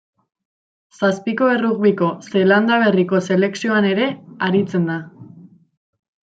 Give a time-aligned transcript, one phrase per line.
[1.01, 4.09] Zazpiko errugbiko Zeelanda Berriko selekzioan ere
[4.49, 4.97] aritzen da.